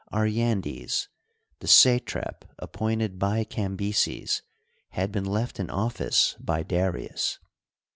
[0.11, 1.09] Aryandes,
[1.59, 4.41] the satrap appointed by Cambyses,
[4.93, 7.37] had been left in office by Darius.